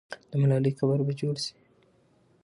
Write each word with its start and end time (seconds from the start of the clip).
د 0.29 0.31
ملالۍ 0.41 0.71
قبر 0.79 0.99
به 1.07 1.13
جوړ 1.19 1.35
سي. 1.43 1.53